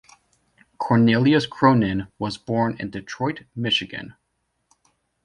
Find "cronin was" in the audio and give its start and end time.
1.45-2.35